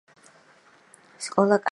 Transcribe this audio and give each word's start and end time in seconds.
სკოლა 1.25 1.55
კარგია 1.57 1.69